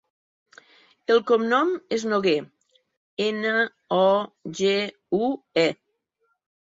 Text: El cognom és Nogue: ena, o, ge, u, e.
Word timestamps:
El 1.15 1.19
cognom 1.31 1.73
és 1.97 2.05
Nogue: 2.13 2.33
ena, 3.29 3.53
o, 4.01 4.03
ge, 4.63 4.75
u, 5.23 5.33
e. 5.67 5.71